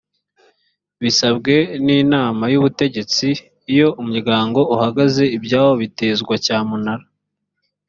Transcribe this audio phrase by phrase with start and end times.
[1.01, 1.55] bisabwe
[1.85, 3.27] n’ inama y’ ubutegetsi
[3.71, 7.05] iyo umuryango uhagaze ibyawo bitezwa cyamunara.